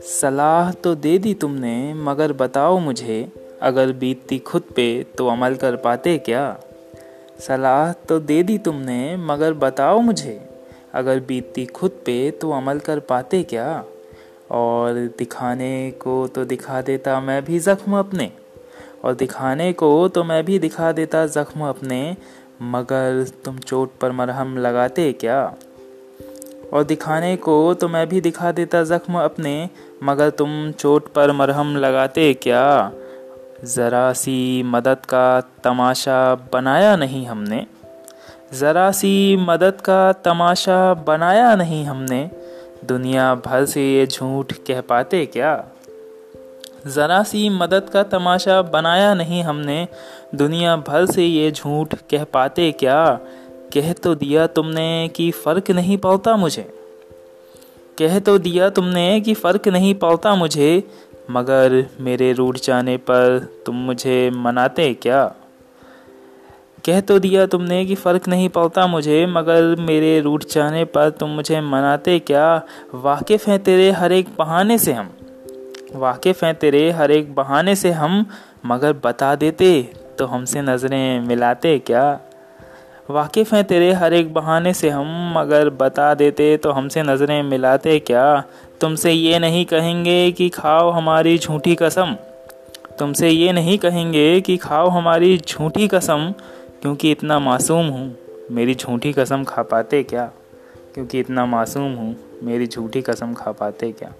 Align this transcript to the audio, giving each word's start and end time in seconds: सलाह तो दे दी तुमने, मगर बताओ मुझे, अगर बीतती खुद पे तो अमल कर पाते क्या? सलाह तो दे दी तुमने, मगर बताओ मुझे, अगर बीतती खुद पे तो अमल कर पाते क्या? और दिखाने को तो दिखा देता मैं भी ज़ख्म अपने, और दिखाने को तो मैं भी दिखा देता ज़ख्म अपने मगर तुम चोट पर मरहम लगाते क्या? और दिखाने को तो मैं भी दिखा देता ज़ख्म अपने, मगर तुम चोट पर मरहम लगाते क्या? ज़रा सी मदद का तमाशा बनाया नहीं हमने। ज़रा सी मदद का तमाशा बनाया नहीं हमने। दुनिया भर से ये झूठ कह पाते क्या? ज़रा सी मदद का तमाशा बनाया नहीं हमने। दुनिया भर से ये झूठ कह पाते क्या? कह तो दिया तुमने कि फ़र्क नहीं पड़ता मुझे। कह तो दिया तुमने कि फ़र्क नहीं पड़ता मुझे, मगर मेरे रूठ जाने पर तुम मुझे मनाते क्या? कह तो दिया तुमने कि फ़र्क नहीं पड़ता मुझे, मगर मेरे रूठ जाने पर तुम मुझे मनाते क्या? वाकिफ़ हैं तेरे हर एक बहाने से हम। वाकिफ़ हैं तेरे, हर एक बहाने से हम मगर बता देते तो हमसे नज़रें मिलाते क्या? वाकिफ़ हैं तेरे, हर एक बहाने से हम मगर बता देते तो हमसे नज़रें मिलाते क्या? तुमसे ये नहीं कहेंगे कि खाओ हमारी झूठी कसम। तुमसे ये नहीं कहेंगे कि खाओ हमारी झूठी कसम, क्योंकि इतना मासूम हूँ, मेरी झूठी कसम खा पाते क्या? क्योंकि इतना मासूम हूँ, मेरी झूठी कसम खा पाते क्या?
सलाह 0.00 0.72
तो 0.72 0.94
दे 0.94 1.18
दी 1.18 1.34
तुमने, 1.34 1.94
मगर 1.94 2.32
बताओ 2.32 2.78
मुझे, 2.78 3.32
अगर 3.62 3.92
बीतती 3.92 4.38
खुद 4.38 4.62
पे 4.62 5.06
तो 5.18 5.28
अमल 5.28 5.54
कर 5.54 5.76
पाते 5.76 6.18
क्या? 6.18 6.60
सलाह 7.38 7.92
तो 7.92 8.18
दे 8.18 8.42
दी 8.42 8.58
तुमने, 8.58 9.16
मगर 9.16 9.52
बताओ 9.52 10.00
मुझे, 10.00 10.48
अगर 10.94 11.20
बीतती 11.20 11.66
खुद 11.66 11.90
पे 11.90 12.30
तो 12.30 12.50
अमल 12.50 12.78
कर 12.78 12.98
पाते 12.98 13.42
क्या? 13.42 13.84
और 14.50 15.10
दिखाने 15.18 15.90
को 15.90 16.26
तो 16.26 16.44
दिखा 16.44 16.82
देता 16.82 17.20
मैं 17.20 17.44
भी 17.44 17.58
ज़ख्म 17.58 17.96
अपने, 17.98 18.32
और 19.04 19.14
दिखाने 19.14 19.72
को 19.72 20.08
तो 20.08 20.24
मैं 20.24 20.44
भी 20.44 20.58
दिखा 20.58 20.92
देता 20.92 21.26
ज़ख्म 21.26 21.60
अपने 21.60 22.16
मगर 22.62 23.26
तुम 23.44 23.58
चोट 23.58 23.90
पर 24.00 24.12
मरहम 24.12 24.58
लगाते 24.58 25.12
क्या? 25.12 25.54
और 26.72 26.84
दिखाने 26.84 27.36
को 27.36 27.74
तो 27.74 27.88
मैं 27.88 28.08
भी 28.08 28.20
दिखा 28.20 28.52
देता 28.52 28.82
ज़ख्म 28.82 29.18
अपने, 29.18 29.70
मगर 30.04 30.30
तुम 30.30 30.72
चोट 30.72 31.12
पर 31.12 31.32
मरहम 31.32 31.76
लगाते 31.76 32.34
क्या? 32.34 32.92
ज़रा 33.64 34.12
सी 34.12 34.62
मदद 34.62 34.96
का 35.08 35.40
तमाशा 35.40 36.34
बनाया 36.52 36.96
नहीं 36.96 37.26
हमने। 37.26 37.66
ज़रा 38.54 38.90
सी 38.90 39.36
मदद 39.36 39.80
का 39.80 40.12
तमाशा 40.12 40.94
बनाया 40.94 41.56
नहीं 41.56 41.84
हमने। 41.84 42.30
दुनिया 42.84 43.34
भर 43.34 43.64
से 43.64 43.94
ये 43.94 44.06
झूठ 44.06 44.52
कह 44.52 44.80
पाते 44.80 45.26
क्या? 45.26 45.64
ज़रा 46.86 47.22
सी 47.22 47.48
मदद 47.48 47.90
का 47.90 48.02
तमाशा 48.02 48.62
बनाया 48.62 49.14
नहीं 49.14 49.42
हमने। 49.42 49.88
दुनिया 50.34 50.76
भर 50.76 51.06
से 51.06 51.24
ये 51.24 51.50
झूठ 51.50 51.94
कह 51.94 52.24
पाते 52.24 52.72
क्या? 52.72 53.18
कह 53.74 53.92
तो 53.92 54.14
दिया 54.14 54.46
तुमने 54.46 55.10
कि 55.16 55.30
फ़र्क 55.30 55.70
नहीं 55.70 55.98
पड़ता 55.98 56.36
मुझे। 56.36 56.78
कह 57.98 58.18
तो 58.18 58.38
दिया 58.38 58.68
तुमने 58.68 59.20
कि 59.20 59.34
फ़र्क 59.34 59.68
नहीं 59.68 59.94
पड़ता 59.94 60.34
मुझे, 60.34 60.84
मगर 61.30 61.86
मेरे 62.00 62.32
रूठ 62.32 62.58
जाने 62.58 62.96
पर 62.96 63.48
तुम 63.66 63.74
मुझे 63.74 64.30
मनाते 64.30 64.94
क्या? 64.94 65.34
कह 66.86 67.00
तो 67.00 67.18
दिया 67.18 67.46
तुमने 67.46 67.86
कि 67.86 67.94
फ़र्क 67.94 68.28
नहीं 68.28 68.48
पड़ता 68.48 68.86
मुझे, 68.86 69.26
मगर 69.26 69.76
मेरे 69.80 70.20
रूठ 70.20 70.44
जाने 70.44 70.84
पर 70.84 71.10
तुम 71.10 71.30
मुझे 71.30 71.60
मनाते 71.60 72.18
क्या? 72.18 72.62
वाकिफ़ 72.94 73.50
हैं 73.50 73.62
तेरे 73.62 73.90
हर 73.90 74.12
एक 74.12 74.26
बहाने 74.38 74.78
से 74.78 74.92
हम। 74.92 75.10
वाकिफ़ 75.96 76.44
हैं 76.44 76.54
तेरे, 76.54 76.90
हर 76.90 77.10
एक 77.10 77.34
बहाने 77.34 77.74
से 77.74 77.90
हम 77.90 78.24
मगर 78.66 78.92
बता 79.04 79.34
देते 79.34 79.70
तो 80.18 80.26
हमसे 80.26 80.62
नज़रें 80.62 81.20
मिलाते 81.20 81.78
क्या? 81.78 82.20
वाकिफ़ 83.10 83.54
हैं 83.54 83.64
तेरे, 83.64 83.92
हर 83.92 84.12
एक 84.12 84.32
बहाने 84.34 84.72
से 84.74 84.88
हम 84.90 85.32
मगर 85.36 85.70
बता 85.70 86.12
देते 86.14 86.56
तो 86.56 86.70
हमसे 86.70 87.02
नज़रें 87.02 87.42
मिलाते 87.42 87.98
क्या? 87.98 88.44
तुमसे 88.80 89.12
ये 89.12 89.38
नहीं 89.38 89.64
कहेंगे 89.64 90.32
कि 90.32 90.48
खाओ 90.48 90.90
हमारी 90.90 91.38
झूठी 91.38 91.74
कसम। 91.74 92.16
तुमसे 92.98 93.28
ये 93.28 93.52
नहीं 93.52 93.78
कहेंगे 93.78 94.40
कि 94.40 94.56
खाओ 94.56 94.88
हमारी 94.88 95.36
झूठी 95.38 95.88
कसम, 95.88 96.32
क्योंकि 96.82 97.10
इतना 97.10 97.38
मासूम 97.38 97.86
हूँ, 97.86 98.14
मेरी 98.50 98.74
झूठी 98.74 99.12
कसम 99.12 99.44
खा 99.44 99.62
पाते 99.62 100.02
क्या? 100.02 100.30
क्योंकि 100.94 101.20
इतना 101.20 101.46
मासूम 101.46 101.92
हूँ, 101.92 102.14
मेरी 102.42 102.66
झूठी 102.66 103.02
कसम 103.02 103.34
खा 103.34 103.52
पाते 103.52 103.92
क्या? 103.92 104.12